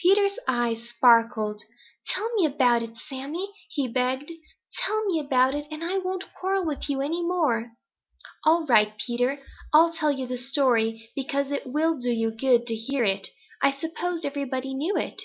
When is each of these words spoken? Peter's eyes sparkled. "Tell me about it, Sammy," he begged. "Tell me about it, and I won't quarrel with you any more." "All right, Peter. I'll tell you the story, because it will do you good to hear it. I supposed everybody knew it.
Peter's 0.00 0.40
eyes 0.48 0.88
sparkled. 0.88 1.62
"Tell 2.08 2.28
me 2.34 2.44
about 2.44 2.82
it, 2.82 2.96
Sammy," 2.96 3.52
he 3.70 3.86
begged. 3.86 4.28
"Tell 4.76 5.04
me 5.06 5.20
about 5.20 5.54
it, 5.54 5.68
and 5.70 5.84
I 5.84 5.98
won't 5.98 6.24
quarrel 6.34 6.64
with 6.66 6.90
you 6.90 7.00
any 7.00 7.22
more." 7.22 7.70
"All 8.44 8.66
right, 8.66 8.98
Peter. 8.98 9.40
I'll 9.72 9.92
tell 9.92 10.10
you 10.10 10.26
the 10.26 10.36
story, 10.36 11.08
because 11.14 11.52
it 11.52 11.64
will 11.64 11.96
do 11.96 12.10
you 12.10 12.32
good 12.32 12.66
to 12.66 12.74
hear 12.74 13.04
it. 13.04 13.28
I 13.62 13.70
supposed 13.70 14.26
everybody 14.26 14.74
knew 14.74 14.96
it. 14.96 15.22